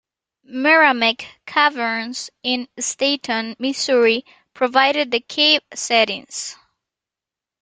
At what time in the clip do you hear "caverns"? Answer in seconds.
1.45-2.31